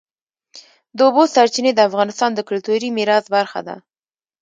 [0.97, 3.75] د اوبو سرچینې د افغانستان د کلتوري میراث برخه ده.